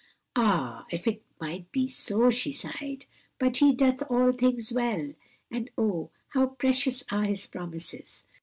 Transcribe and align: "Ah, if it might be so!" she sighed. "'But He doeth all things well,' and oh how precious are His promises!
"Ah, 0.35 0.87
if 0.89 1.05
it 1.05 1.21
might 1.39 1.71
be 1.71 1.87
so!" 1.87 2.31
she 2.31 2.51
sighed. 2.51 3.05
"'But 3.37 3.57
He 3.57 3.71
doeth 3.71 4.01
all 4.09 4.31
things 4.31 4.73
well,' 4.73 5.13
and 5.51 5.69
oh 5.77 6.09
how 6.29 6.47
precious 6.47 7.03
are 7.11 7.25
His 7.25 7.45
promises! 7.45 8.23